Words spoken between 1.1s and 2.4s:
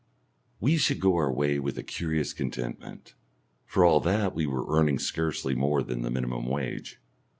our way with a curious